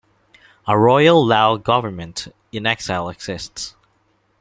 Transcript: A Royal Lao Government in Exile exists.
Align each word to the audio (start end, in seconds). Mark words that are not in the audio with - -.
A 0.67 0.75
Royal 0.75 1.23
Lao 1.23 1.57
Government 1.57 2.27
in 2.51 2.65
Exile 2.65 3.07
exists. 3.09 3.75